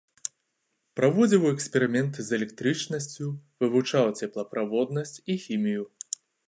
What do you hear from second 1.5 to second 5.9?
эксперыменты з электрычнасцю, вывучаў цеплаправоднасць і хімію.